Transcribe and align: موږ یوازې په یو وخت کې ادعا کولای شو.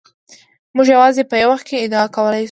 موږ 0.75 0.87
یوازې 0.95 1.23
په 1.29 1.35
یو 1.41 1.49
وخت 1.51 1.65
کې 1.69 1.83
ادعا 1.85 2.05
کولای 2.15 2.39
شو. 2.39 2.39